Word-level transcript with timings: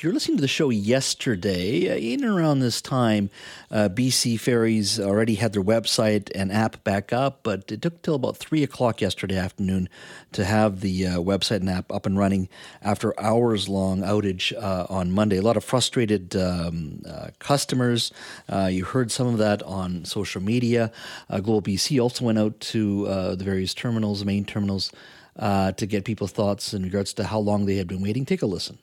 if 0.00 0.04
you're 0.04 0.14
listening 0.14 0.38
to 0.38 0.40
the 0.40 0.48
show 0.48 0.70
yesterday, 0.70 1.90
uh, 1.90 1.94
in 1.94 2.24
and 2.24 2.32
around 2.32 2.60
this 2.60 2.80
time, 2.80 3.28
uh, 3.70 3.86
BC 3.90 4.40
Ferries 4.40 4.98
already 4.98 5.34
had 5.34 5.52
their 5.52 5.62
website 5.62 6.30
and 6.34 6.50
app 6.50 6.82
back 6.84 7.12
up, 7.12 7.40
but 7.42 7.70
it 7.70 7.82
took 7.82 8.00
till 8.00 8.14
about 8.14 8.38
3 8.38 8.62
o'clock 8.62 9.02
yesterday 9.02 9.36
afternoon 9.36 9.90
to 10.32 10.46
have 10.46 10.80
the 10.80 11.06
uh, 11.06 11.16
website 11.18 11.56
and 11.56 11.68
app 11.68 11.92
up 11.92 12.06
and 12.06 12.16
running 12.16 12.48
after 12.80 13.12
hours 13.20 13.68
long 13.68 14.00
outage 14.00 14.56
uh, 14.56 14.86
on 14.88 15.12
Monday. 15.12 15.36
A 15.36 15.42
lot 15.42 15.58
of 15.58 15.64
frustrated 15.64 16.34
um, 16.34 17.02
uh, 17.06 17.28
customers. 17.38 18.10
Uh, 18.48 18.70
you 18.72 18.86
heard 18.86 19.12
some 19.12 19.26
of 19.26 19.36
that 19.36 19.62
on 19.64 20.06
social 20.06 20.40
media. 20.40 20.90
Global 21.28 21.60
BC 21.60 22.02
also 22.02 22.24
went 22.24 22.38
out 22.38 22.58
to 22.60 23.04
the 23.36 23.44
various 23.44 23.74
terminals, 23.74 24.24
main 24.24 24.46
terminals 24.46 24.92
uh, 25.36 25.72
to 25.72 25.84
get 25.84 26.06
people's 26.06 26.32
thoughts 26.32 26.72
in 26.72 26.84
regards 26.84 27.12
to 27.12 27.24
how 27.24 27.38
long 27.38 27.66
they 27.66 27.76
had 27.76 27.86
been 27.86 28.00
waiting. 28.00 28.24
Take 28.24 28.40
a 28.40 28.46
listen. 28.46 28.78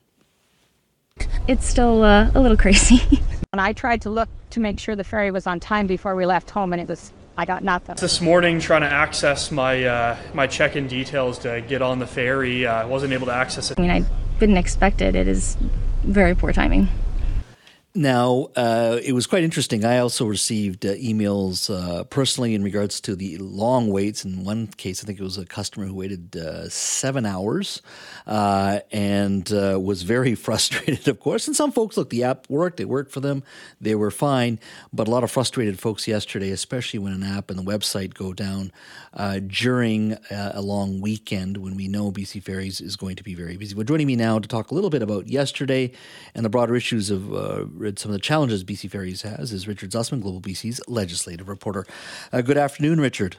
It's 1.48 1.66
still 1.66 2.04
uh, 2.04 2.32
a 2.34 2.40
little 2.40 2.58
crazy. 2.58 3.22
and 3.54 3.62
I 3.62 3.74
tried 3.74 4.02
to 4.04 4.10
look 4.10 4.30
to 4.52 4.60
make 4.60 4.80
sure 4.80 4.96
the 4.96 5.04
ferry 5.04 5.32
was 5.32 5.48
on 5.48 5.60
time 5.60 5.88
before 5.88 6.16
we 6.16 6.26
left 6.26 6.50
home, 6.50 6.74
and 6.74 6.82
it 6.82 6.88
was 6.88 7.12
I 7.38 7.46
got 7.46 7.64
nothing. 7.64 7.96
This 8.00 8.20
morning, 8.20 8.60
trying 8.60 8.82
to 8.82 8.92
access 8.92 9.52
my 9.52 9.84
uh, 9.84 10.18
my 10.34 10.48
check-in 10.48 10.88
details 10.88 11.38
to 11.40 11.62
get 11.68 11.82
on 11.82 12.00
the 12.00 12.08
ferry, 12.08 12.66
I 12.66 12.84
uh, 12.84 12.88
wasn't 12.88 13.14
able 13.14 13.28
to 13.28 13.34
access 13.34 13.70
it. 13.70 13.80
I 13.80 13.82
mean, 13.82 13.92
I 13.92 14.04
didn't 14.40 14.58
expect 14.58 15.02
it. 15.02 15.16
It 15.16 15.28
is 15.28 15.56
very 16.04 16.36
poor 16.36 16.52
timing. 16.52 16.90
Now, 17.98 18.50
uh, 18.56 19.00
it 19.04 19.14
was 19.14 19.26
quite 19.26 19.44
interesting. 19.44 19.84
I 19.84 19.98
also 19.98 20.28
received 20.28 20.86
uh, 20.86 20.94
emails 20.94 21.68
uh, 21.68 22.04
personally 22.04 22.54
in 22.54 22.62
regards 22.62 23.02
to 23.02 23.16
the 23.16 23.40
long 23.40 23.90
waits. 23.90 24.24
In 24.24 24.44
one 24.44 24.68
case, 24.68 25.04
I 25.04 25.08
think 25.08 25.20
it 25.20 25.24
was 25.24 25.40
a 25.40 25.48
customer 25.48 25.88
who 25.88 25.96
waited 25.96 26.36
uh, 26.36 26.70
seven 26.70 27.26
hours 27.26 27.82
uh, 28.28 28.82
and 28.92 29.52
uh, 29.52 29.80
was 29.82 30.04
very 30.04 30.36
frustrated, 30.48 31.08
of 31.08 31.20
course. 31.20 31.48
And 31.48 31.56
some 31.56 31.72
folks, 31.72 31.98
look, 31.98 32.12
the 32.12 32.24
app 32.24 32.48
worked, 32.52 32.80
it 32.80 32.88
worked 32.88 33.12
for 33.12 33.20
them, 33.20 33.42
they 33.82 33.96
were 33.96 34.12
fine. 34.12 34.60
But 34.94 35.08
a 35.08 35.12
lot 35.12 35.24
of 35.24 35.32
frustrated 35.32 35.80
folks 35.80 36.08
yesterday, 36.08 36.52
especially 36.52 37.00
when 37.00 37.14
an 37.14 37.24
app 37.24 37.50
and 37.50 37.58
the 37.58 37.64
website 37.64 38.14
go 38.14 38.32
down 38.32 38.72
during 39.48 40.16
a 40.30 40.62
long 40.62 41.02
weekend 41.02 41.58
when 41.58 41.76
we 41.76 41.88
know 41.88 42.12
BC 42.12 42.44
Ferries 42.44 42.80
is 42.80 42.96
going 42.96 43.16
to 43.16 43.24
be 43.24 43.34
very 43.34 43.58
busy. 43.58 43.74
Well, 43.74 43.86
joining 43.86 44.06
me 44.06 44.16
now 44.16 44.38
to 44.38 44.48
talk 44.48 44.70
a 44.70 44.76
little 44.76 44.92
bit 44.92 45.02
about 45.02 45.28
yesterday 45.28 45.92
and 46.36 46.46
the 46.46 46.50
broader 46.50 46.76
issues 46.76 47.10
of 47.10 47.34
some 47.96 48.12
of 48.12 48.14
the 48.14 48.22
challenges 48.22 48.64
BC 48.64 48.90
Ferries 48.92 49.22
has 49.22 49.52
is 49.52 49.68
Richard 49.68 49.92
Zussman, 49.92 50.22
Global 50.22 50.42
BC's 50.42 50.82
legislative 50.88 51.48
reporter. 51.48 51.86
Uh, 52.32 52.42
good 52.42 52.58
afternoon, 52.58 53.00
Richard. 53.00 53.38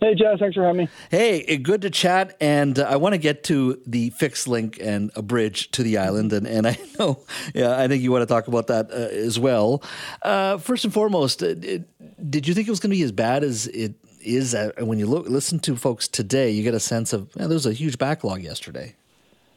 Hey, 0.00 0.14
Jas, 0.14 0.38
thanks 0.38 0.54
for 0.54 0.64
having 0.64 0.78
me. 0.78 0.88
Hey, 1.10 1.42
eh, 1.42 1.56
good 1.56 1.82
to 1.82 1.90
chat. 1.90 2.34
And 2.40 2.78
uh, 2.78 2.84
I 2.88 2.96
want 2.96 3.12
to 3.12 3.18
get 3.18 3.44
to 3.44 3.78
the 3.86 4.08
fixed 4.10 4.48
link 4.48 4.78
and 4.80 5.10
a 5.14 5.20
bridge 5.20 5.70
to 5.72 5.82
the 5.82 5.98
island. 5.98 6.32
And, 6.32 6.46
and 6.46 6.66
I 6.66 6.78
know, 6.98 7.20
yeah, 7.54 7.78
I 7.78 7.86
think 7.86 8.02
you 8.02 8.10
want 8.10 8.22
to 8.22 8.26
talk 8.26 8.48
about 8.48 8.68
that 8.68 8.90
uh, 8.90 8.94
as 8.94 9.38
well. 9.38 9.82
Uh, 10.22 10.56
first 10.56 10.84
and 10.84 10.94
foremost, 10.94 11.42
uh, 11.42 11.52
did 11.54 12.48
you 12.48 12.54
think 12.54 12.66
it 12.66 12.70
was 12.70 12.80
going 12.80 12.90
to 12.90 12.96
be 12.96 13.02
as 13.02 13.12
bad 13.12 13.44
as 13.44 13.66
it 13.66 13.94
is? 14.22 14.54
Uh, 14.54 14.70
when 14.78 14.98
you 14.98 15.06
look, 15.06 15.28
listen 15.28 15.58
to 15.60 15.76
folks 15.76 16.08
today, 16.08 16.50
you 16.50 16.62
get 16.62 16.74
a 16.74 16.80
sense 16.80 17.12
of 17.12 17.28
yeah, 17.36 17.46
there 17.46 17.54
was 17.54 17.66
a 17.66 17.72
huge 17.74 17.98
backlog 17.98 18.42
yesterday. 18.42 18.94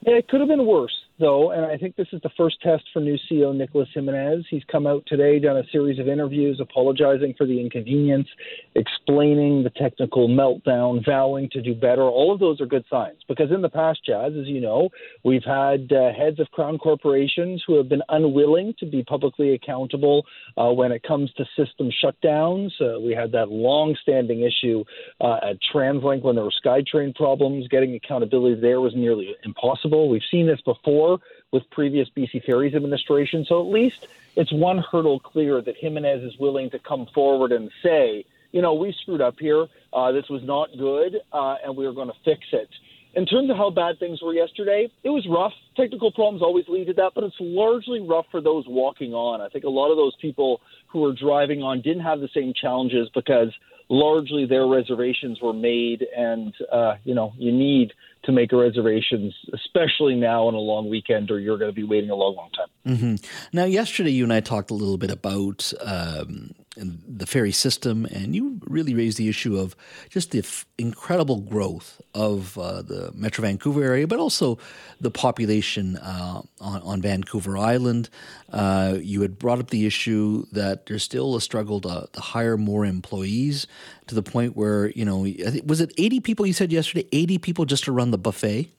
Yeah, 0.02 0.16
it 0.16 0.28
could 0.28 0.42
have 0.42 0.50
been 0.50 0.66
worse 0.66 1.03
though, 1.24 1.52
and 1.52 1.66
I 1.66 1.78
think 1.78 1.96
this 1.96 2.10
is 2.12 2.22
the 2.22 2.30
first 2.36 2.62
test 2.62 2.84
for 2.92 3.00
new 3.00 3.18
CEO 3.32 3.56
Nicolas 3.56 3.88
Jimenez. 3.94 4.44
He's 4.50 4.64
come 4.70 4.86
out 4.86 5.06
today, 5.08 5.40
done 5.40 5.56
a 5.56 5.64
series 5.72 5.98
of 5.98 6.10
interviews, 6.10 6.60
apologizing 6.60 7.34
for 7.38 7.48
the 7.48 7.62
inconvenience, 7.62 8.28
explaining 8.76 9.64
the 9.64 9.70
technical 9.70 10.28
meltdown, 10.28 11.04
vowing 11.06 11.50
to 11.52 11.62
do 11.62 11.74
better. 11.74 12.02
All 12.02 12.34
of 12.34 12.42
those 12.42 12.60
are 12.60 12.66
good 12.66 12.84
signs 12.90 13.20
because 13.28 13.52
in 13.52 13.62
the 13.62 13.70
past, 13.70 14.02
Jas, 14.06 14.32
as 14.38 14.48
you 14.48 14.60
know, 14.60 14.90
we've 15.24 15.46
had 15.46 15.94
uh, 15.94 16.12
heads 16.12 16.42
of 16.42 16.52
crown 16.52 16.78
corporations 16.78 17.64
who 17.66 17.78
have 17.78 17.88
been 17.88 18.04
unwilling 18.10 18.74
to 18.80 18.86
be 18.86 19.02
publicly 19.04 19.54
accountable 19.54 20.26
uh, 20.58 20.72
when 20.72 20.92
it 20.92 21.04
comes 21.04 21.32
to 21.38 21.46
system 21.56 21.90
shutdowns. 22.04 22.72
Uh, 22.82 23.00
we 23.00 23.14
had 23.14 23.32
that 23.32 23.48
long-standing 23.50 24.42
issue 24.42 24.84
uh, 25.22 25.38
at 25.50 25.58
TransLink 25.74 26.22
when 26.22 26.36
there 26.36 26.44
were 26.44 26.54
SkyTrain 26.66 27.16
problems. 27.16 27.66
Getting 27.70 27.96
accountability 27.96 28.60
there 28.60 28.82
was 28.82 28.92
nearly 28.94 29.34
impossible. 29.46 30.10
We've 30.10 30.22
seen 30.30 30.48
this 30.48 30.60
before 30.66 31.13
with 31.52 31.70
previous 31.70 32.10
BC 32.10 32.44
Ferries 32.46 32.76
administration. 32.76 33.46
So 33.46 33.62
at 33.62 33.68
least 33.72 34.08
it's 34.36 34.52
one 34.52 34.80
hurdle 34.80 35.20
clear 35.20 35.62
that 35.62 35.78
Jimenez 35.78 36.24
is 36.24 36.38
willing 36.38 36.70
to 36.72 36.80
come 36.80 37.08
forward 37.14 37.52
and 37.52 37.72
say, 37.82 38.26
you 38.52 38.62
know, 38.62 38.74
we 38.74 38.94
screwed 38.94 39.22
up 39.22 39.40
here. 39.40 39.68
Uh, 39.92 40.12
this 40.12 40.30
was 40.30 40.44
not 40.44 40.70
good, 40.78 41.22
uh, 41.32 41.56
and 41.64 41.76
we 41.76 41.86
are 41.86 41.92
going 41.92 42.08
to 42.08 42.18
fix 42.24 42.46
it. 42.52 42.70
In 43.16 43.28
terms 43.28 43.50
of 43.52 43.58
how 43.58 43.70
bad 43.70 44.00
things 44.00 44.22
were 44.24 44.34
yesterday, 44.34 44.90
it 45.04 45.10
was 45.10 45.26
rough. 45.30 45.54
Technical 45.78 46.12
problems 46.12 46.42
always 46.42 46.66
lead 46.68 46.88
to 46.88 46.94
that, 46.94 47.12
but 47.14 47.24
it's 47.24 47.36
largely 47.40 48.02
rough 48.02 48.26
for 48.32 48.42
those 48.42 48.66
walking 48.68 49.14
on. 49.14 49.40
I 49.40 49.50
think 49.50 49.66
a 49.66 49.70
lot 49.70 49.92
of 49.92 49.98
those 49.98 50.16
people 50.20 50.62
who 50.88 51.02
were 51.02 51.14
driving 51.14 51.62
on 51.62 51.82
didn't 51.82 52.04
have 52.04 52.22
the 52.22 52.30
same 52.34 52.54
challenges 52.60 53.10
because 53.14 53.50
largely 53.90 54.46
their 54.46 54.66
reservations 54.66 55.40
were 55.42 55.54
made, 55.54 56.06
and 56.16 56.54
uh, 56.72 56.96
you 57.04 57.14
know 57.14 57.34
you 57.38 57.52
need 57.52 57.94
to 58.24 58.32
make 58.32 58.52
reservations, 58.52 59.34
especially 59.54 60.16
now 60.16 60.48
on 60.48 60.54
a 60.54 60.60
long 60.60 60.90
weekend, 60.90 61.30
or 61.30 61.40
you're 61.40 61.58
going 61.58 61.70
to 61.70 61.76
be 61.76 61.84
waiting 61.84 62.10
a 62.10 62.16
long, 62.16 62.36
long 62.36 62.50
time. 62.52 62.68
Mm-hmm. 62.96 63.16
Now, 63.52 63.66
yesterday 63.66 64.12
you 64.12 64.24
and 64.24 64.32
I 64.32 64.40
talked 64.40 64.72
a 64.72 64.74
little 64.74 64.98
bit 64.98 65.12
about 65.12 65.74
um, 65.82 66.56
the 66.76 67.26
ferry 67.26 67.52
system, 67.52 68.06
and 68.06 68.34
you 68.34 68.53
really 68.74 68.94
raised 68.94 69.18
the 69.18 69.30
issue 69.30 69.58
of 69.58 69.76
just 70.10 70.32
the 70.32 70.40
f- 70.40 70.66
incredible 70.78 71.40
growth 71.40 72.02
of 72.14 72.58
uh, 72.58 72.82
the 72.82 73.12
Metro 73.14 73.44
Vancouver 73.44 73.84
area, 73.84 74.08
but 74.08 74.20
also 74.20 74.58
the 75.00 75.12
population 75.12 75.98
uh, 75.98 76.42
on, 76.60 76.82
on, 76.82 77.02
Vancouver 77.02 77.58
Island. 77.58 78.10
Uh, 78.52 78.98
you 79.02 79.22
had 79.22 79.40
brought 79.40 79.60
up 79.60 79.70
the 79.70 79.86
issue 79.86 80.46
that 80.52 80.86
there's 80.86 81.04
still 81.04 81.36
a 81.36 81.42
struggle 81.42 81.80
to, 81.82 82.08
to, 82.12 82.22
hire 82.22 82.58
more 82.58 82.86
employees 82.86 83.68
to 84.08 84.16
the 84.16 84.24
point 84.24 84.56
where, 84.56 84.90
you 84.92 85.06
know, 85.06 85.20
was 85.66 85.82
it 85.82 85.94
80 85.98 86.20
people 86.22 86.46
you 86.46 86.54
said 86.54 86.72
yesterday, 86.72 87.08
80 87.12 87.38
people 87.38 87.66
just 87.66 87.84
to 87.86 87.92
run 87.92 88.12
the 88.12 88.18
buffet? 88.18 88.70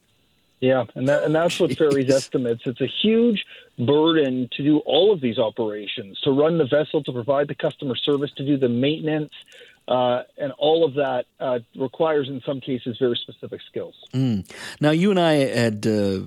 Yeah, 0.61 0.85
and 0.95 1.07
that, 1.09 1.25
and 1.25 1.35
that's 1.35 1.61
what 1.61 1.77
Ferries 1.77 2.11
estimates. 2.11 2.63
It's 2.65 2.81
a 2.81 2.87
huge 2.87 3.45
burden 3.79 4.49
to 4.53 4.63
do 4.63 4.79
all 4.87 5.13
of 5.13 5.21
these 5.21 5.39
operations, 5.39 6.19
to 6.21 6.31
run 6.31 6.57
the 6.57 6.65
vessel, 6.65 7.03
to 7.05 7.13
provide 7.13 7.49
the 7.49 7.55
customer 7.55 7.97
service, 7.97 8.31
to 8.37 8.47
do 8.47 8.57
the 8.57 8.71
maintenance, 8.71 9.33
uh, 9.87 10.23
and 10.39 10.51
all 10.53 10.85
of 10.85 10.95
that 10.95 11.27
uh, 11.41 11.59
requires, 11.77 12.29
in 12.29 12.41
some 12.47 12.59
cases, 12.59 12.97
very 12.99 13.17
specific 13.17 13.61
skills. 13.69 13.95
Mm. 14.15 14.51
Now, 14.81 14.91
you 14.91 15.11
and 15.11 15.21
I 15.21 15.33
had 15.33 15.87
uh, 15.87 16.21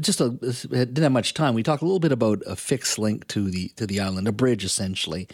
just 0.00 0.20
a, 0.20 0.28
didn't 0.30 1.02
have 1.02 1.12
much 1.12 1.32
time. 1.32 1.54
We 1.54 1.62
talked 1.62 1.80
a 1.80 1.86
little 1.86 2.00
bit 2.00 2.12
about 2.12 2.42
a 2.46 2.56
fixed 2.56 2.98
link 2.98 3.26
to 3.28 3.50
the 3.50 3.68
to 3.76 3.86
the 3.86 4.00
island, 4.00 4.28
a 4.28 4.32
bridge 4.32 4.64
essentially. 4.64 5.28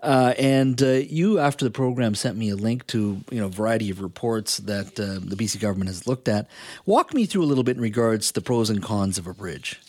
Uh, 0.00 0.34
and 0.38 0.80
uh, 0.80 0.86
you, 0.86 1.40
after 1.40 1.64
the 1.64 1.72
program, 1.72 2.14
sent 2.14 2.36
me 2.36 2.50
a 2.50 2.56
link 2.56 2.86
to 2.88 3.20
you 3.30 3.40
know 3.40 3.46
a 3.46 3.50
variety 3.50 3.90
of 3.90 4.00
reports 4.00 4.58
that 4.58 5.00
uh, 5.00 5.18
the 5.20 5.34
BC 5.34 5.60
government 5.60 5.88
has 5.88 6.06
looked 6.06 6.28
at. 6.28 6.48
Walk 6.86 7.12
me 7.14 7.26
through 7.26 7.42
a 7.42 7.46
little 7.46 7.64
bit 7.64 7.76
in 7.76 7.82
regards 7.82 8.28
to 8.28 8.34
the 8.34 8.42
pros 8.42 8.70
and 8.70 8.80
cons 8.80 9.18
of 9.18 9.26
a 9.26 9.34
bridge. 9.34 9.80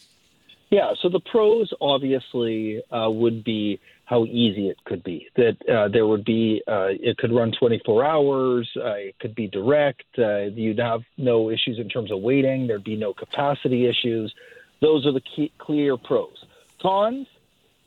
Yeah, 0.71 0.93
so 0.99 1.09
the 1.09 1.19
pros 1.19 1.71
obviously 1.79 2.81
would 2.91 3.43
be 3.43 3.79
how 4.05 4.25
easy 4.25 4.69
it 4.69 4.77
could 4.83 5.03
be. 5.03 5.27
That 5.35 5.57
uh, 5.69 5.87
there 5.87 6.05
would 6.05 6.25
be, 6.25 6.61
uh, 6.67 6.89
it 6.89 7.17
could 7.17 7.31
run 7.31 7.51
24 7.51 8.05
hours, 8.05 8.69
uh, 8.75 8.95
it 8.95 9.17
could 9.19 9.33
be 9.33 9.47
direct, 9.47 10.03
uh, 10.17 10.41
you'd 10.53 10.79
have 10.79 11.03
no 11.17 11.49
issues 11.49 11.79
in 11.79 11.89
terms 11.89 12.11
of 12.11 12.21
waiting, 12.21 12.67
there'd 12.67 12.83
be 12.83 12.97
no 12.97 13.13
capacity 13.13 13.87
issues. 13.87 14.33
Those 14.81 15.05
are 15.05 15.13
the 15.13 15.21
key, 15.21 15.51
clear 15.57 15.95
pros. 15.97 16.43
Cons, 16.81 17.27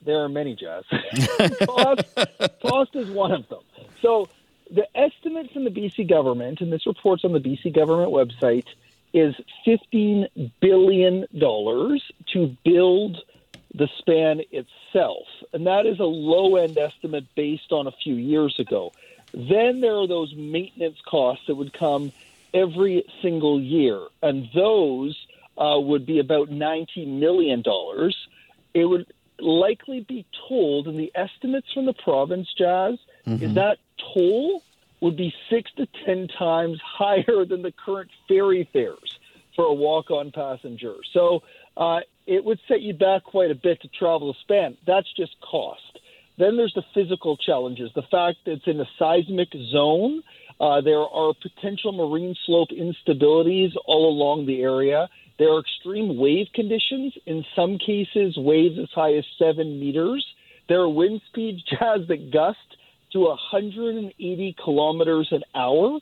there 0.04 0.22
are 0.22 0.28
many, 0.28 0.54
Jas. 0.54 0.84
cost, 1.66 2.04
cost 2.62 2.94
is 2.94 3.10
one 3.10 3.32
of 3.32 3.48
them. 3.48 3.60
So 4.00 4.28
the 4.70 4.86
estimates 4.96 5.50
in 5.54 5.64
the 5.64 5.70
BC 5.70 6.08
government, 6.08 6.60
and 6.60 6.72
this 6.72 6.86
report's 6.86 7.24
on 7.24 7.32
the 7.32 7.40
BC 7.40 7.74
government 7.74 8.10
website, 8.10 8.66
is 9.12 9.34
$15 9.66 10.52
billion 10.60 11.26
to 11.30 12.56
build 12.64 13.18
the 13.76 13.88
span 13.98 14.40
itself. 14.50 15.26
And 15.52 15.66
that 15.66 15.86
is 15.86 16.00
a 16.00 16.04
low 16.04 16.56
end 16.56 16.78
estimate 16.78 17.26
based 17.34 17.72
on 17.72 17.86
a 17.86 17.92
few 17.92 18.14
years 18.14 18.58
ago. 18.58 18.92
Then 19.32 19.80
there 19.80 19.96
are 19.96 20.06
those 20.06 20.34
maintenance 20.34 20.98
costs 21.06 21.46
that 21.46 21.56
would 21.56 21.72
come 21.72 22.12
every 22.54 23.04
single 23.20 23.60
year, 23.60 24.00
and 24.22 24.48
those 24.54 25.26
uh, 25.58 25.78
would 25.78 26.06
be 26.06 26.20
about 26.20 26.48
$90 26.48 27.06
million. 27.06 27.62
It 28.72 28.84
would 28.86 29.12
likely 29.38 30.00
be 30.00 30.24
told, 30.48 30.88
and 30.88 30.98
the 30.98 31.12
estimates 31.14 31.70
from 31.72 31.84
the 31.84 31.92
province, 31.92 32.48
Jas, 32.56 32.98
mm-hmm. 33.26 33.44
is 33.44 33.54
that 33.54 33.78
toll 34.14 34.62
would 35.00 35.16
be 35.16 35.34
six 35.50 35.70
to 35.76 35.86
10 36.06 36.28
times 36.28 36.80
higher 36.84 37.44
than 37.44 37.60
the 37.60 37.72
current 37.72 38.10
ferry 38.26 38.68
fares 38.72 39.18
for 39.54 39.66
a 39.66 39.74
walk 39.74 40.10
on 40.10 40.30
passenger. 40.30 40.94
So 41.12 41.42
uh, 41.76 42.00
it 42.26 42.44
would 42.44 42.58
set 42.68 42.82
you 42.82 42.94
back 42.94 43.24
quite 43.24 43.50
a 43.50 43.54
bit 43.54 43.80
to 43.82 43.88
travel 43.88 44.32
the 44.32 44.38
span. 44.42 44.76
That's 44.86 45.12
just 45.16 45.36
cost. 45.40 45.80
Then 46.38 46.56
there's 46.56 46.74
the 46.74 46.82
physical 46.92 47.36
challenges. 47.36 47.90
The 47.94 48.02
fact 48.10 48.38
that 48.44 48.52
it's 48.52 48.66
in 48.66 48.80
a 48.80 48.88
seismic 48.98 49.48
zone. 49.70 50.22
Uh, 50.60 50.80
there 50.80 51.00
are 51.00 51.32
potential 51.40 51.92
marine 51.92 52.34
slope 52.46 52.70
instabilities 52.70 53.72
all 53.86 54.08
along 54.08 54.46
the 54.46 54.62
area. 54.62 55.08
There 55.38 55.52
are 55.52 55.60
extreme 55.60 56.16
wave 56.16 56.46
conditions. 56.54 57.14
In 57.26 57.44
some 57.54 57.78
cases, 57.78 58.36
waves 58.36 58.78
as 58.78 58.88
high 58.94 59.14
as 59.14 59.24
seven 59.38 59.78
meters. 59.78 60.26
There 60.68 60.80
are 60.80 60.88
wind 60.88 61.20
speeds, 61.28 61.62
Jas, 61.70 62.00
that 62.08 62.30
gust 62.32 62.58
to 63.12 63.20
180 63.20 64.56
kilometers 64.62 65.28
an 65.30 65.42
hour. 65.54 65.98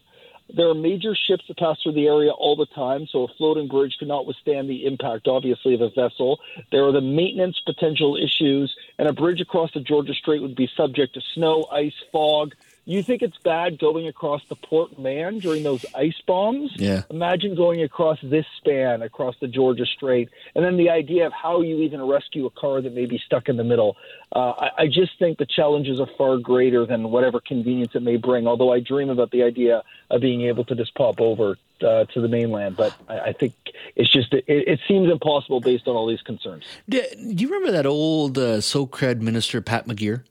There 0.53 0.69
are 0.69 0.75
major 0.75 1.15
ships 1.15 1.45
that 1.49 1.57
pass 1.57 1.81
through 1.83 1.93
the 1.93 2.07
area 2.07 2.31
all 2.31 2.55
the 2.55 2.67
time, 2.67 3.07
so 3.07 3.25
a 3.25 3.29
floating 3.29 3.67
bridge 3.67 3.97
could 3.99 4.09
not 4.09 4.27
withstand 4.27 4.69
the 4.69 4.85
impact, 4.85 5.27
obviously, 5.27 5.75
of 5.75 5.81
a 5.81 5.89
vessel. 5.89 6.39
There 6.71 6.85
are 6.85 6.93
the 6.93 7.01
maintenance 7.01 7.59
potential 7.65 8.17
issues, 8.17 8.75
and 8.99 9.09
a 9.09 9.13
bridge 9.13 9.41
across 9.41 9.73
the 9.73 9.81
Georgia 9.81 10.13
Strait 10.13 10.43
would 10.43 10.55
be 10.55 10.69
subject 10.77 11.15
to 11.15 11.23
snow, 11.35 11.67
ice, 11.73 11.95
fog, 12.13 12.55
you 12.85 13.03
think 13.03 13.23
it's 13.23 13.39
bad 13.39 13.79
going 13.79 14.07
across 14.07 14.43
the 14.49 14.57
Port 14.57 14.99
Mann 14.99 15.39
during 15.39 15.63
those 15.63 15.85
ice 15.95 16.21
bombs? 16.27 16.73
Yeah. 16.77 17.03
Imagine 17.11 17.55
going 17.55 17.83
across 17.83 18.19
this 18.23 18.45
span 18.59 19.03
across 19.03 19.35
the 19.41 19.49
Georgia 19.49 19.87
Strait, 19.87 20.29
and 20.55 20.65
then 20.65 20.77
the 20.77 20.91
idea 20.91 21.27
of 21.27 21.33
how 21.33 21.63
you 21.63 21.81
even 21.81 22.03
rescue 22.03 22.47
a 22.47 22.51
car 22.51 22.83
that 22.83 22.95
may 22.95 23.07
be 23.07 23.19
stuck 23.25 23.49
in 23.49 23.57
the 23.57 23.65
middle. 23.65 23.97
Uh, 24.35 24.51
I, 24.51 24.71
I 24.79 24.87
just 24.87 25.19
think 25.19 25.39
the 25.39 25.47
challenges 25.47 25.99
are 26.01 26.09
far 26.19 26.37
greater 26.37 26.85
than 26.85 27.11
whatever 27.11 27.41
convenience 27.41 27.95
it 27.95 28.03
may 28.03 28.17
bring. 28.17 28.47
Although 28.47 28.73
I 28.73 28.81
dream 28.81 29.09
about 29.09 29.31
the 29.31 29.43
idea 29.43 29.83
of 30.11 30.21
being 30.21 30.43
able 30.43 30.65
to 30.65 30.75
just 30.75 30.95
pop 30.95 31.21
over 31.21 31.57
uh, 31.83 32.05
to 32.05 32.21
the 32.21 32.29
mainland, 32.29 32.77
but 32.77 32.95
I, 33.09 33.21
I 33.21 33.33
think 33.33 33.55
it's 33.97 34.13
just 34.13 34.33
it, 34.33 34.45
it, 34.47 34.81
seems 34.87 35.11
impossible 35.11 35.61
based 35.61 35.89
on 35.89 35.97
all 35.97 36.07
these 36.07 36.23
concerns. 36.23 36.65
Do, 36.89 37.03
do 37.15 37.43
you 37.43 37.49
remember 37.49 37.73
that 37.73 37.87
old 37.87 38.39
uh, 38.39 38.61
SOCRED 38.61 39.23
minister 39.23 39.61
Pat 39.61 39.87
McGeer? 39.87 40.23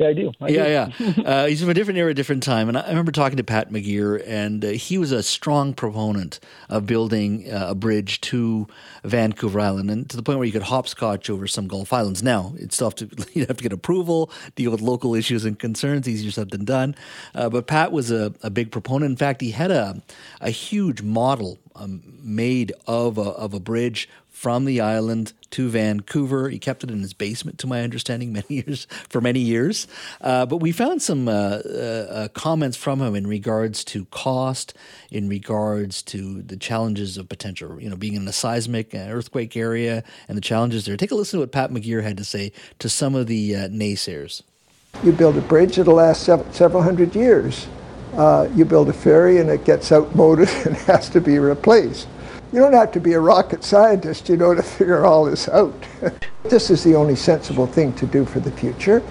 Yeah, 0.00 0.08
I 0.08 0.12
do. 0.14 0.32
I 0.40 0.48
yeah, 0.48 0.90
do. 0.96 1.04
yeah. 1.04 1.22
Uh, 1.30 1.46
he's 1.46 1.60
from 1.60 1.68
a 1.68 1.74
different 1.74 1.98
era, 1.98 2.14
different 2.14 2.42
time. 2.42 2.68
And 2.70 2.78
I 2.78 2.88
remember 2.88 3.12
talking 3.12 3.36
to 3.36 3.44
Pat 3.44 3.70
McGeer, 3.70 4.24
and 4.26 4.64
uh, 4.64 4.68
he 4.68 4.96
was 4.96 5.12
a 5.12 5.22
strong 5.22 5.74
proponent 5.74 6.40
of 6.70 6.86
building 6.86 7.52
uh, 7.52 7.66
a 7.68 7.74
bridge 7.74 8.18
to 8.22 8.66
Vancouver 9.04 9.60
Island, 9.60 9.90
and 9.90 10.08
to 10.08 10.16
the 10.16 10.22
point 10.22 10.38
where 10.38 10.46
you 10.46 10.52
could 10.52 10.62
hopscotch 10.62 11.28
over 11.28 11.46
some 11.46 11.68
Gulf 11.68 11.92
Islands. 11.92 12.22
Now, 12.22 12.54
it's 12.56 12.78
tough 12.78 12.94
to 12.96 13.10
you 13.34 13.44
have 13.44 13.58
to 13.58 13.62
get 13.62 13.74
approval, 13.74 14.30
deal 14.54 14.70
with 14.70 14.80
local 14.80 15.14
issues 15.14 15.44
and 15.44 15.58
concerns. 15.58 16.08
Easier 16.08 16.30
said 16.30 16.50
than 16.50 16.64
done. 16.64 16.94
Uh, 17.34 17.50
but 17.50 17.66
Pat 17.66 17.92
was 17.92 18.10
a, 18.10 18.32
a, 18.42 18.48
big 18.48 18.72
proponent. 18.72 19.10
In 19.10 19.16
fact, 19.16 19.42
he 19.42 19.50
had 19.50 19.70
a 19.70 20.00
a 20.40 20.50
huge 20.50 21.02
model 21.02 21.58
um, 21.76 22.02
made 22.22 22.72
of 22.86 23.18
a, 23.18 23.22
of 23.22 23.54
a 23.54 23.60
bridge 23.60 24.08
from 24.30 24.64
the 24.64 24.80
island 24.80 25.32
to 25.50 25.68
Vancouver. 25.68 26.48
He 26.48 26.58
kept 26.58 26.84
it 26.84 26.90
in 26.90 27.00
his 27.00 27.12
basement, 27.12 27.58
to 27.58 27.66
my 27.66 27.82
understanding, 27.82 28.32
many 28.40 28.46
years 28.48 28.86
for 29.08 29.20
many 29.20 29.40
years. 29.40 29.86
Uh, 30.20 30.46
but 30.46 30.58
we 30.58 30.72
found 30.72 31.02
some 31.02 31.28
uh, 31.28 31.32
uh, 31.32 32.28
comments 32.28 32.76
from 32.76 33.00
him 33.00 33.14
in 33.14 33.26
regards 33.26 33.84
to 33.84 34.04
cost, 34.06 34.74
in 35.10 35.28
regards 35.28 36.02
to 36.02 36.42
the 36.42 36.56
challenges 36.56 37.18
of 37.18 37.28
potential, 37.28 37.80
you 37.80 37.90
know, 37.90 37.96
being 37.96 38.14
in 38.14 38.26
a 38.26 38.32
seismic 38.32 38.94
uh, 38.94 38.98
earthquake 38.98 39.56
area 39.56 40.02
and 40.28 40.36
the 40.36 40.42
challenges 40.42 40.84
there. 40.84 40.96
Take 40.96 41.10
a 41.10 41.14
listen 41.14 41.38
to 41.38 41.42
what 41.42 41.52
Pat 41.52 41.70
McGeer 41.70 42.02
had 42.02 42.16
to 42.16 42.24
say 42.24 42.52
to 42.78 42.88
some 42.88 43.14
of 43.14 43.26
the 43.26 43.56
uh, 43.56 43.68
naysayers. 43.68 44.42
You 45.04 45.12
build 45.12 45.36
a 45.36 45.40
bridge, 45.40 45.78
it'll 45.78 45.94
last 45.94 46.24
several 46.24 46.82
hundred 46.82 47.14
years. 47.14 47.68
Uh, 48.14 48.48
you 48.54 48.64
build 48.64 48.88
a 48.88 48.92
ferry 48.92 49.38
and 49.38 49.48
it 49.48 49.64
gets 49.64 49.92
outmoded 49.92 50.48
and 50.66 50.76
has 50.76 51.08
to 51.10 51.20
be 51.20 51.38
replaced. 51.38 52.08
You 52.52 52.58
don't 52.58 52.72
have 52.72 52.90
to 52.92 53.00
be 53.00 53.12
a 53.12 53.20
rocket 53.20 53.62
scientist, 53.62 54.28
you 54.28 54.36
know, 54.36 54.54
to 54.54 54.62
figure 54.62 55.06
all 55.06 55.24
this 55.24 55.48
out. 55.48 55.72
this 56.42 56.68
is 56.68 56.82
the 56.82 56.96
only 56.96 57.14
sensible 57.14 57.66
thing 57.66 57.92
to 57.94 58.06
do 58.06 58.24
for 58.24 58.40
the 58.40 58.50
future. 58.50 59.02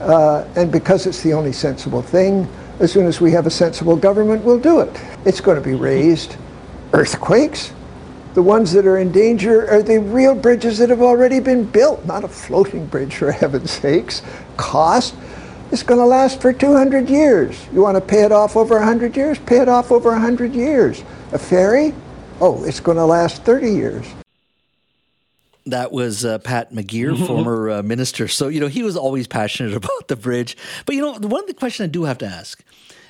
Uh, 0.00 0.44
and 0.56 0.72
because 0.72 1.06
it's 1.06 1.22
the 1.22 1.32
only 1.32 1.52
sensible 1.52 2.02
thing, 2.02 2.48
as 2.80 2.90
soon 2.90 3.06
as 3.06 3.20
we 3.20 3.30
have 3.30 3.46
a 3.46 3.50
sensible 3.50 3.94
government, 3.94 4.42
we'll 4.44 4.58
do 4.58 4.80
it. 4.80 5.00
It's 5.24 5.40
going 5.40 5.62
to 5.62 5.68
be 5.68 5.76
raised. 5.76 6.36
Earthquakes, 6.92 7.72
the 8.34 8.42
ones 8.42 8.72
that 8.72 8.84
are 8.84 8.98
in 8.98 9.12
danger 9.12 9.70
are 9.70 9.82
the 9.82 10.00
real 10.00 10.34
bridges 10.34 10.78
that 10.78 10.90
have 10.90 11.02
already 11.02 11.38
been 11.38 11.64
built, 11.64 12.04
not 12.04 12.24
a 12.24 12.28
floating 12.28 12.86
bridge, 12.86 13.14
for 13.16 13.30
heaven's 13.30 13.70
sakes. 13.70 14.22
Cost, 14.56 15.14
it's 15.70 15.84
going 15.84 16.00
to 16.00 16.06
last 16.06 16.40
for 16.40 16.52
200 16.52 17.08
years. 17.08 17.64
You 17.72 17.80
want 17.82 17.96
to 17.96 18.00
pay 18.00 18.22
it 18.24 18.32
off 18.32 18.56
over 18.56 18.76
100 18.76 19.16
years? 19.16 19.38
Pay 19.38 19.58
it 19.58 19.68
off 19.68 19.92
over 19.92 20.10
100 20.10 20.54
years. 20.54 21.04
A 21.32 21.38
ferry, 21.38 21.94
oh, 22.40 22.64
it's 22.64 22.80
going 22.80 22.96
to 22.96 23.04
last 23.04 23.42
30 23.44 23.70
years. 23.70 24.06
That 25.66 25.92
was 25.92 26.24
uh, 26.24 26.38
Pat 26.38 26.72
McGeer, 26.72 27.14
mm-hmm. 27.14 27.24
former 27.26 27.70
uh, 27.70 27.82
minister. 27.82 28.28
So, 28.28 28.48
you 28.48 28.60
know, 28.60 28.68
he 28.68 28.82
was 28.82 28.96
always 28.96 29.26
passionate 29.26 29.74
about 29.76 30.08
the 30.08 30.16
bridge. 30.16 30.56
But, 30.86 30.94
you 30.94 31.02
know, 31.02 31.12
one 31.12 31.42
of 31.42 31.46
the 31.46 31.54
question 31.54 31.84
I 31.84 31.88
do 31.88 32.04
have 32.04 32.18
to 32.18 32.26
ask 32.26 32.62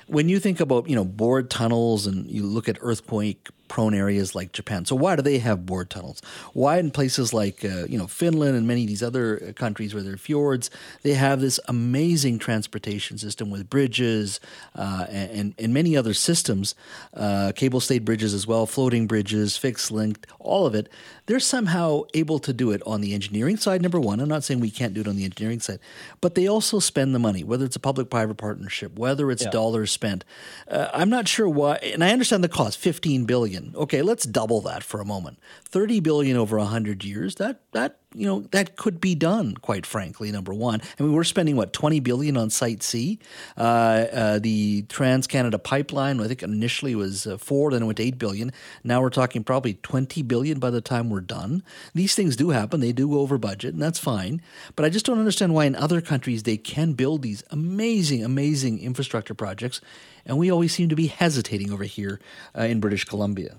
when 0.07 0.27
you 0.27 0.39
think 0.39 0.59
about, 0.59 0.89
you 0.89 0.95
know, 0.95 1.05
bored 1.05 1.49
tunnels 1.49 2.07
and 2.07 2.29
you 2.29 2.43
look 2.43 2.67
at 2.67 2.77
earthquake 2.81 3.47
prone 3.69 3.93
areas 3.93 4.35
like 4.35 4.51
Japan. 4.51 4.83
So 4.85 4.95
why 4.95 5.15
do 5.15 5.21
they 5.21 5.39
have 5.39 5.65
bored 5.65 5.89
tunnels? 5.89 6.21
Why 6.53 6.79
in 6.79 6.91
places 6.91 7.33
like 7.33 7.63
uh, 7.63 7.85
you 7.87 7.97
know 7.97 8.07
Finland 8.07 8.57
and 8.57 8.67
many 8.67 8.81
of 8.81 8.87
these 8.87 9.03
other 9.03 9.41
uh, 9.49 9.53
countries 9.53 9.93
where 9.93 10.03
there 10.03 10.13
are 10.13 10.17
fjords, 10.17 10.69
they 11.03 11.13
have 11.13 11.39
this 11.39 11.59
amazing 11.67 12.39
transportation 12.39 13.17
system 13.17 13.49
with 13.49 13.69
bridges 13.69 14.39
uh, 14.75 15.05
and, 15.09 15.53
and 15.57 15.73
many 15.73 15.95
other 15.95 16.13
systems, 16.13 16.75
uh, 17.13 17.51
cable 17.55 17.79
stayed 17.79 18.03
bridges 18.03 18.33
as 18.33 18.45
well, 18.45 18.65
floating 18.65 19.07
bridges, 19.07 19.55
fixed 19.55 19.91
linked, 19.91 20.27
all 20.39 20.65
of 20.65 20.75
it. 20.75 20.89
They're 21.27 21.39
somehow 21.39 22.03
able 22.15 22.39
to 22.39 22.51
do 22.51 22.71
it 22.71 22.81
on 22.87 23.01
the 23.01 23.13
engineering 23.13 23.57
side. 23.57 23.83
Number 23.83 23.99
one, 23.99 24.19
I'm 24.19 24.27
not 24.27 24.43
saying 24.43 24.59
we 24.59 24.71
can't 24.71 24.95
do 24.95 25.01
it 25.01 25.07
on 25.07 25.15
the 25.15 25.25
engineering 25.25 25.59
side, 25.59 25.79
but 26.21 26.33
they 26.33 26.47
also 26.47 26.79
spend 26.79 27.13
the 27.13 27.19
money, 27.19 27.43
whether 27.43 27.65
it's 27.65 27.75
a 27.75 27.79
public-private 27.79 28.37
partnership, 28.37 28.97
whether 28.97 29.29
it's 29.29 29.43
yeah. 29.43 29.51
dollars 29.51 29.91
spent. 29.91 30.25
Uh, 30.67 30.89
I'm 30.91 31.09
not 31.09 31.27
sure 31.27 31.47
why, 31.47 31.75
and 31.77 32.03
I 32.03 32.11
understand 32.11 32.43
the 32.43 32.49
cost, 32.49 32.79
15 32.79 33.25
billion 33.25 33.58
billion. 33.59 33.75
Okay, 33.75 34.01
let's 34.01 34.25
double 34.25 34.61
that 34.61 34.83
for 34.83 34.99
a 34.99 35.05
moment. 35.05 35.39
30 35.65 35.99
billion 35.99 36.37
over 36.37 36.57
100 36.57 37.03
years. 37.03 37.35
That 37.35 37.61
that 37.71 37.99
you 38.15 38.25
know, 38.25 38.41
that 38.51 38.75
could 38.75 38.99
be 38.99 39.13
done, 39.13 39.53
quite 39.55 39.85
frankly, 39.85 40.31
number 40.31 40.51
one. 40.51 40.81
I 40.99 41.03
mean, 41.03 41.13
we're 41.13 41.23
spending, 41.23 41.55
what, 41.55 41.73
20 41.73 41.99
billion 41.99 42.37
on 42.37 42.49
Site 42.49 42.81
C? 42.81 43.19
Uh, 43.55 43.61
uh, 43.61 44.39
the 44.39 44.81
Trans 44.83 45.27
Canada 45.27 45.59
pipeline, 45.59 46.19
I 46.19 46.27
think 46.27 46.41
initially 46.41 46.95
was 46.95 47.27
uh, 47.27 47.37
four, 47.37 47.69
then 47.69 47.83
it 47.83 47.85
went 47.85 47.97
to 47.97 48.03
8 48.03 48.17
billion. 48.17 48.51
Now 48.83 49.01
we're 49.01 49.11
talking 49.11 49.43
probably 49.43 49.75
20 49.75 50.23
billion 50.23 50.57
by 50.57 50.71
the 50.71 50.81
time 50.81 51.11
we're 51.11 51.21
done. 51.21 51.61
These 51.93 52.15
things 52.15 52.35
do 52.35 52.49
happen. 52.49 52.79
They 52.79 52.93
do 52.93 53.09
go 53.09 53.19
over 53.19 53.37
budget, 53.37 53.73
and 53.73 53.81
that's 53.81 53.99
fine. 53.99 54.41
But 54.75 54.85
I 54.85 54.89
just 54.89 55.05
don't 55.05 55.19
understand 55.19 55.53
why 55.53 55.65
in 55.65 55.75
other 55.75 56.01
countries 56.01 56.43
they 56.43 56.57
can 56.57 56.93
build 56.93 57.21
these 57.21 57.43
amazing, 57.51 58.23
amazing 58.23 58.79
infrastructure 58.79 59.35
projects, 59.35 59.81
and 60.25 60.39
we 60.39 60.51
always 60.51 60.73
seem 60.73 60.89
to 60.89 60.95
be 60.95 61.07
hesitating 61.07 61.71
over 61.71 61.83
here 61.83 62.19
uh, 62.57 62.63
in 62.63 62.79
British 62.79 63.05
Columbia. 63.05 63.57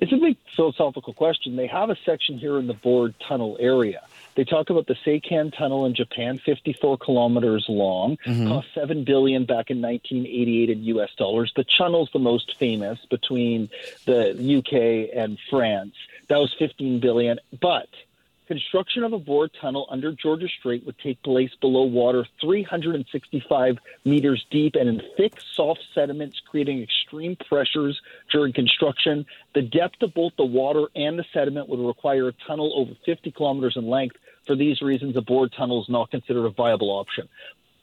It's 0.00 0.12
a 0.12 0.16
big 0.16 0.36
philosophical 0.54 1.12
question. 1.12 1.56
They 1.56 1.66
have 1.66 1.90
a 1.90 1.96
section 2.04 2.38
here 2.38 2.56
in 2.58 2.68
the 2.68 2.74
Bored 2.74 3.14
Tunnel 3.18 3.56
area. 3.58 4.00
They 4.36 4.44
talk 4.44 4.70
about 4.70 4.86
the 4.86 4.94
Seikan 4.94 5.52
Tunnel 5.52 5.86
in 5.86 5.94
Japan, 5.94 6.38
54 6.38 6.98
kilometers 6.98 7.66
long, 7.68 8.16
mm-hmm. 8.24 8.46
cost 8.46 8.68
seven 8.72 9.02
billion 9.02 9.44
back 9.44 9.70
in 9.70 9.82
1988 9.82 10.70
in 10.70 10.84
U.S. 10.84 11.10
dollars. 11.16 11.52
The 11.56 11.64
tunnel's 11.64 12.10
the 12.12 12.20
most 12.20 12.56
famous 12.56 13.04
between 13.10 13.68
the 14.04 14.30
UK 14.58 15.10
and 15.12 15.36
France. 15.50 15.94
That 16.28 16.38
was 16.38 16.54
15 16.56 17.00
billion, 17.00 17.40
but 17.60 17.88
Construction 18.48 19.04
of 19.04 19.12
a 19.12 19.18
bored 19.18 19.50
tunnel 19.60 19.86
under 19.90 20.10
Georgia 20.10 20.48
Strait 20.58 20.84
would 20.86 20.98
take 21.00 21.22
place 21.22 21.50
below 21.60 21.82
water 21.82 22.26
365 22.40 23.76
meters 24.06 24.46
deep 24.50 24.74
and 24.74 24.88
in 24.88 25.02
thick, 25.18 25.34
soft 25.54 25.80
sediments, 25.94 26.40
creating 26.50 26.82
extreme 26.82 27.36
pressures 27.46 28.00
during 28.32 28.54
construction. 28.54 29.26
The 29.54 29.60
depth 29.60 30.00
of 30.00 30.14
both 30.14 30.32
the 30.38 30.46
water 30.46 30.86
and 30.96 31.18
the 31.18 31.26
sediment 31.30 31.68
would 31.68 31.78
require 31.78 32.28
a 32.28 32.32
tunnel 32.46 32.72
over 32.74 32.92
50 33.04 33.30
kilometers 33.32 33.76
in 33.76 33.86
length. 33.86 34.16
For 34.46 34.56
these 34.56 34.80
reasons, 34.80 35.14
a 35.18 35.20
bored 35.20 35.52
tunnel 35.54 35.82
is 35.82 35.90
not 35.90 36.10
considered 36.10 36.46
a 36.46 36.50
viable 36.50 36.88
option. 36.88 37.28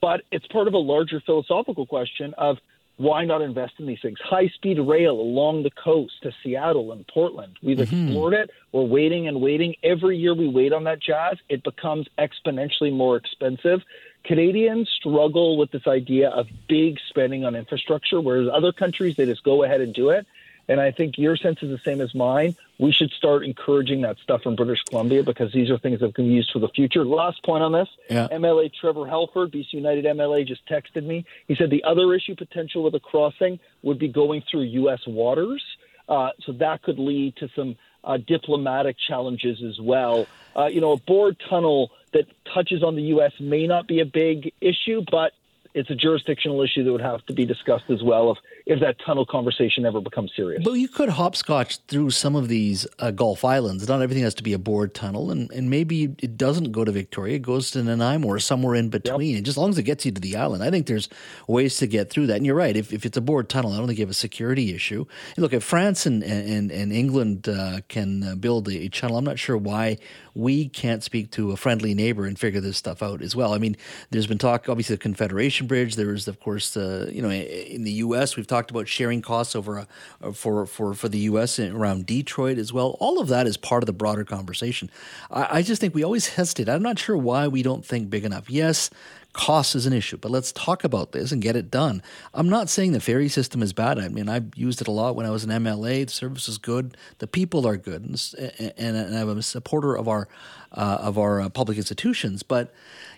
But 0.01 0.23
it's 0.31 0.47
part 0.47 0.67
of 0.67 0.73
a 0.73 0.79
larger 0.79 1.21
philosophical 1.23 1.85
question 1.85 2.33
of 2.39 2.57
why 2.97 3.25
not 3.25 3.41
invest 3.41 3.73
in 3.79 3.85
these 3.85 3.99
things? 4.01 4.17
High 4.23 4.47
speed 4.47 4.79
rail 4.79 5.19
along 5.19 5.63
the 5.63 5.71
coast 5.71 6.13
to 6.23 6.31
Seattle 6.43 6.91
and 6.91 7.05
Portland. 7.07 7.57
We've 7.61 7.77
mm-hmm. 7.77 8.07
explored 8.07 8.33
it. 8.33 8.51
We're 8.71 8.83
waiting 8.83 9.27
and 9.27 9.41
waiting. 9.41 9.75
Every 9.83 10.17
year 10.17 10.33
we 10.33 10.47
wait 10.47 10.71
on 10.71 10.85
that 10.85 11.01
Jas, 11.01 11.35
it 11.49 11.63
becomes 11.63 12.07
exponentially 12.17 12.93
more 12.93 13.17
expensive. 13.17 13.81
Canadians 14.23 14.89
struggle 14.89 15.57
with 15.57 15.71
this 15.71 15.85
idea 15.87 16.29
of 16.29 16.47
big 16.67 16.97
spending 17.09 17.45
on 17.45 17.55
infrastructure, 17.55 18.19
whereas 18.19 18.47
other 18.51 18.71
countries, 18.71 19.15
they 19.17 19.25
just 19.25 19.43
go 19.43 19.63
ahead 19.63 19.81
and 19.81 19.93
do 19.93 20.09
it. 20.09 20.25
And 20.67 20.81
I 20.81 20.91
think 20.91 21.17
your 21.17 21.37
sense 21.37 21.59
is 21.61 21.69
the 21.69 21.79
same 21.83 22.01
as 22.01 22.15
mine. 22.15 22.55
We 22.79 22.91
should 22.91 23.11
start 23.11 23.45
encouraging 23.45 24.01
that 24.01 24.17
stuff 24.19 24.41
in 24.45 24.55
British 24.55 24.81
Columbia 24.83 25.23
because 25.23 25.51
these 25.53 25.69
are 25.69 25.77
things 25.77 25.99
that 25.99 26.15
can 26.15 26.27
be 26.27 26.33
used 26.33 26.51
for 26.51 26.59
the 26.59 26.69
future. 26.69 27.05
Last 27.05 27.43
point 27.43 27.63
on 27.63 27.71
this 27.71 27.87
yeah. 28.09 28.27
MLA 28.31 28.73
Trevor 28.73 29.07
Halford, 29.07 29.51
BC 29.51 29.73
United 29.73 30.05
MLA, 30.05 30.47
just 30.47 30.67
texted 30.67 31.05
me. 31.05 31.25
He 31.47 31.55
said 31.55 31.69
the 31.69 31.83
other 31.83 32.13
issue 32.13 32.35
potential 32.35 32.83
with 32.83 32.95
a 32.95 32.99
crossing 32.99 33.59
would 33.83 33.99
be 33.99 34.07
going 34.07 34.43
through 34.49 34.61
U.S. 34.61 35.01
waters. 35.05 35.63
Uh, 36.07 36.29
so 36.45 36.51
that 36.53 36.83
could 36.83 36.99
lead 36.99 37.35
to 37.37 37.49
some 37.55 37.75
uh, 38.03 38.17
diplomatic 38.17 38.95
challenges 39.07 39.61
as 39.63 39.79
well. 39.79 40.27
Uh, 40.55 40.67
you 40.67 40.79
know, 40.79 40.91
a 40.91 40.97
bored 40.97 41.35
tunnel 41.49 41.91
that 42.13 42.25
touches 42.53 42.83
on 42.83 42.95
the 42.95 43.01
U.S. 43.03 43.33
may 43.39 43.67
not 43.67 43.87
be 43.87 43.99
a 43.99 44.05
big 44.05 44.53
issue, 44.61 45.03
but 45.09 45.33
it's 45.75 45.89
a 45.89 45.95
jurisdictional 45.95 46.61
issue 46.61 46.85
that 46.85 46.91
would 46.91 47.01
have 47.01 47.23
to 47.25 47.33
be 47.33 47.45
discussed 47.45 47.83
as 47.89 48.01
well 48.01 48.31
if, 48.31 48.37
if 48.65 48.79
that 48.79 48.95
tunnel 49.05 49.25
conversation 49.25 49.85
ever 49.85 49.99
becomes 49.99 50.31
serious. 50.33 50.63
But 50.63 50.73
you 50.73 50.87
could 50.87 51.09
hopscotch 51.09 51.79
through 51.87 52.11
some 52.11 52.33
of 52.35 52.47
these 52.47 52.87
uh, 52.99 53.11
Gulf 53.11 53.43
Islands. 53.43 53.87
Not 53.87 54.01
everything 54.01 54.23
has 54.23 54.33
to 54.35 54.43
be 54.43 54.53
a 54.53 54.57
bored 54.57 54.93
tunnel, 54.93 55.31
and, 55.31 55.51
and 55.51 55.69
maybe 55.69 56.03
it 56.03 56.37
doesn't 56.37 56.71
go 56.71 56.85
to 56.85 56.91
Victoria. 56.91 57.35
It 57.35 57.41
goes 57.41 57.71
to 57.71 57.83
Nanaimo 57.83 58.25
or 58.25 58.39
somewhere 58.39 58.75
in 58.75 58.89
between. 58.89 59.31
Yep. 59.31 59.37
And 59.37 59.45
just 59.45 59.55
as 59.55 59.61
long 59.61 59.69
as 59.69 59.77
it 59.77 59.83
gets 59.83 60.05
you 60.05 60.13
to 60.13 60.21
the 60.21 60.37
island, 60.37 60.63
I 60.63 60.71
think 60.71 60.87
there's 60.87 61.09
ways 61.47 61.77
to 61.77 61.87
get 61.87 62.09
through 62.09 62.27
that. 62.27 62.37
And 62.37 62.45
you're 62.45 62.55
right. 62.55 62.77
If, 62.77 62.93
if 62.93 63.05
it's 63.05 63.17
a 63.17 63.21
bored 63.21 63.49
tunnel, 63.49 63.73
I 63.73 63.77
don't 63.77 63.87
think 63.87 63.99
you 63.99 64.03
have 64.03 64.09
a 64.09 64.13
security 64.13 64.73
issue. 64.73 65.05
look, 65.35 65.51
if 65.51 65.63
France 65.63 66.05
and, 66.05 66.23
and, 66.23 66.71
and 66.71 66.93
England 66.93 67.49
uh, 67.49 67.81
can 67.89 68.23
uh, 68.23 68.35
build 68.35 68.69
a 68.69 68.87
channel, 68.87 69.17
I'm 69.17 69.25
not 69.25 69.39
sure 69.39 69.57
why 69.57 69.97
we 70.33 70.67
can't 70.69 71.03
speak 71.03 71.31
to 71.31 71.51
a 71.51 71.57
friendly 71.57 71.93
neighbor 71.93 72.25
and 72.25 72.37
figure 72.37 72.61
this 72.61 72.77
stuff 72.77 73.01
out 73.01 73.21
as 73.21 73.35
well. 73.35 73.53
I 73.53 73.57
mean, 73.57 73.75
there's 74.11 74.27
been 74.27 74.37
talk, 74.37 74.69
obviously, 74.69 74.95
the 74.95 75.01
Confederation 75.01 75.64
Bridge. 75.65 75.95
There 75.95 76.13
is, 76.13 76.27
of 76.27 76.39
course, 76.39 76.75
uh, 76.77 77.09
you 77.11 77.21
know, 77.21 77.29
in 77.29 77.83
the 77.83 77.91
U.S., 77.91 78.35
we've 78.35 78.47
talked 78.47 78.71
about 78.71 78.87
sharing 78.87 79.21
costs 79.21 79.55
over 79.55 79.85
uh, 80.21 80.31
for 80.31 80.65
for 80.65 80.93
for 80.93 81.09
the 81.09 81.19
U.S. 81.19 81.59
around 81.59 82.05
Detroit 82.05 82.57
as 82.57 82.71
well. 82.71 82.97
All 82.99 83.19
of 83.19 83.27
that 83.27 83.47
is 83.47 83.57
part 83.57 83.83
of 83.83 83.87
the 83.87 83.93
broader 83.93 84.23
conversation. 84.23 84.89
I, 85.29 85.57
I 85.57 85.61
just 85.61 85.81
think 85.81 85.93
we 85.95 86.03
always 86.03 86.27
hesitate. 86.35 86.69
I'm 86.69 86.83
not 86.83 86.99
sure 86.99 87.17
why 87.17 87.47
we 87.47 87.63
don't 87.63 87.85
think 87.85 88.09
big 88.09 88.25
enough. 88.25 88.49
Yes, 88.49 88.89
cost 89.35 89.75
is 89.75 89.85
an 89.85 89.91
issue, 89.91 90.17
but 90.17 90.31
let's 90.31 90.53
talk 90.53 90.83
about 90.85 91.11
this 91.11 91.31
and 91.31 91.41
get 91.41 91.57
it 91.57 91.69
done. 91.69 92.01
I'm 92.33 92.47
not 92.47 92.69
saying 92.69 92.93
the 92.93 93.01
ferry 93.01 93.27
system 93.27 93.61
is 93.61 93.73
bad. 93.73 93.99
I 93.99 94.07
mean, 94.07 94.29
I've 94.29 94.55
used 94.55 94.79
it 94.79 94.87
a 94.87 94.91
lot 94.91 95.15
when 95.15 95.25
I 95.25 95.29
was 95.29 95.43
in 95.43 95.49
MLA. 95.49 96.05
The 96.05 96.11
service 96.11 96.47
is 96.47 96.57
good. 96.57 96.95
The 97.19 97.27
people 97.27 97.67
are 97.67 97.75
good, 97.75 98.03
and, 98.03 98.73
and, 98.77 98.95
and 98.95 99.17
I'm 99.17 99.37
a 99.37 99.41
supporter 99.41 99.97
of 99.97 100.07
our 100.07 100.29
uh, 100.71 100.97
of 101.01 101.17
our 101.17 101.41
uh, 101.41 101.49
public 101.49 101.77
institutions. 101.77 102.43
But 102.43 102.73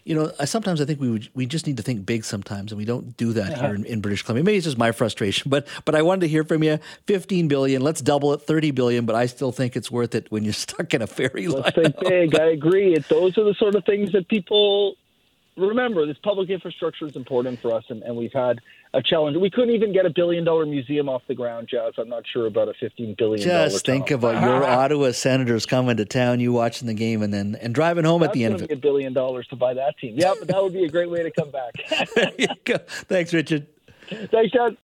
you 0.05 0.15
know, 0.15 0.31
I, 0.39 0.45
sometimes 0.45 0.81
I 0.81 0.85
think 0.85 0.99
we 0.99 1.09
would, 1.09 1.29
we 1.35 1.45
just 1.45 1.67
need 1.67 1.77
to 1.77 1.83
think 1.83 2.05
big 2.05 2.25
sometimes, 2.25 2.71
and 2.71 2.79
we 2.79 2.85
don't 2.85 3.15
do 3.15 3.33
that 3.33 3.53
uh-huh. 3.53 3.67
here 3.67 3.75
in, 3.75 3.85
in, 3.85 4.01
British 4.01 4.23
Columbia. 4.23 4.43
Maybe 4.43 4.57
it's 4.57 4.65
just 4.65 4.77
my 4.77 4.91
frustration, 4.91 5.49
but 5.49 5.67
but 5.85 5.93
I 5.93 6.01
wanted 6.01 6.21
to 6.21 6.27
hear 6.27 6.43
from 6.43 6.63
you. 6.63 6.79
Fifteen 7.05 7.47
billion, 7.47 7.83
let's 7.83 8.01
double 8.01 8.33
it, 8.33 8.41
thirty 8.41 8.71
billion. 8.71 9.05
But 9.05 9.15
I 9.15 9.27
still 9.27 9.51
think 9.51 9.75
it's 9.75 9.91
worth 9.91 10.15
it 10.15 10.31
when 10.31 10.43
you're 10.43 10.53
stuck 10.67 10.93
in 10.95 11.03
a 11.03 11.07
ferry. 11.07 11.47
Let's 11.47 11.75
think 11.75 11.99
big. 11.99 12.39
I 12.39 12.45
agree. 12.45 12.95
It, 12.95 13.07
those 13.07 13.37
are 13.37 13.43
the 13.43 13.53
sort 13.53 13.75
of 13.75 13.85
things 13.85 14.13
that 14.13 14.27
people 14.27 14.95
remember 15.57 16.05
this 16.05 16.17
public 16.23 16.49
infrastructure 16.49 17.05
is 17.05 17.15
important 17.15 17.59
for 17.59 17.73
us, 17.73 17.83
and, 17.89 18.03
and 18.03 18.15
we've 18.15 18.33
had 18.33 18.59
a 18.93 19.01
challenge. 19.01 19.37
We 19.37 19.49
couldn't 19.49 19.73
even 19.75 19.91
get 19.91 20.05
a 20.05 20.09
billion 20.09 20.43
dollar 20.43 20.65
museum 20.65 21.09
off 21.09 21.23
the 21.27 21.35
ground, 21.35 21.67
Jas. 21.69 21.93
I'm 21.97 22.09
not 22.09 22.23
sure 22.31 22.45
about 22.45 22.69
a 22.69 22.73
fifteen 22.79 23.15
billion. 23.17 23.41
Just 23.41 23.85
think 23.85 24.11
about 24.11 24.41
your 24.41 24.63
Ottawa 24.67 25.11
Senators 25.11 25.65
coming 25.65 25.97
to 25.97 26.05
town, 26.05 26.39
you 26.39 26.53
watching 26.53 26.87
the 26.87 26.93
game, 26.93 27.21
and 27.21 27.33
then 27.33 27.57
and 27.61 27.73
driving 27.73 28.05
home 28.05 28.21
That's 28.21 28.29
at 28.29 28.33
the 28.33 28.45
end 28.45 28.55
of 28.55 28.61
it. 28.63 28.71
A 28.71 28.75
billion 28.75 29.13
dollars 29.13 29.47
to 29.47 29.55
buy 29.55 29.73
that 29.73 29.97
team. 29.97 30.15
Yeah, 30.17 30.33
but 30.39 30.47
that 30.47 30.61
would 30.61 30.73
be 30.73 30.85
a 30.85 30.89
great 30.89 31.09
way 31.09 31.23
to 31.23 31.31
come 31.31 31.51
back. 31.51 31.73
there 32.15 32.31
you 32.37 32.47
go. 32.63 32.77
Thanks, 32.87 33.33
Richard. 33.33 33.67
Thanks, 34.09 34.51
Jas. 34.53 34.73